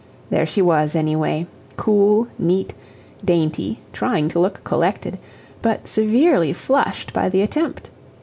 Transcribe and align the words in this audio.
There 0.31 0.47
she 0.47 0.63
was, 0.63 0.95
anyway 0.95 1.45
cool, 1.77 2.27
neat, 2.39 2.73
dainty, 3.23 3.81
trying 3.93 4.29
to 4.29 4.39
look 4.39 4.63
collected, 4.63 5.19
but 5.61 5.87
severely 5.87 6.53
flushed 6.53 7.13
by 7.13 7.29
the 7.29 7.43
attempt. 7.43 7.91